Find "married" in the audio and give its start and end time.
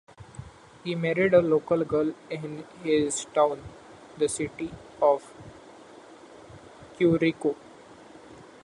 0.95-1.35